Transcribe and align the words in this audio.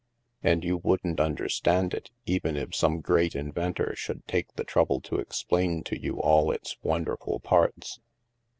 And 0.41 0.63
you 0.63 0.77
wouldn't 0.77 1.19
understand 1.19 1.93
it, 1.93 2.09
even 2.25 2.57
if 2.57 2.73
some 2.73 3.01
great 3.01 3.35
inventor 3.35 3.93
should 3.95 4.25
take 4.27 4.51
the 4.55 4.63
trouble 4.63 4.99
to 5.01 5.17
explain 5.17 5.83
to 5.83 6.01
you 6.01 6.19
all 6.19 6.49
its 6.49 6.75
wonderful 6.81 7.39
parts." 7.39 7.99